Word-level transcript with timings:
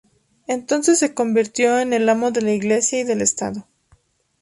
Entonces 0.47 0.97
se 0.97 1.13
convirtió 1.13 1.77
en 1.77 1.93
el 1.93 2.09
amo 2.09 2.31
de 2.31 2.41
la 2.41 2.53
iglesia 2.53 2.99
y 3.01 3.03
del 3.03 3.21
estado. 3.21 3.67